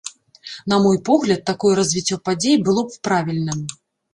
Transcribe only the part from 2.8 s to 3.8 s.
б правільным.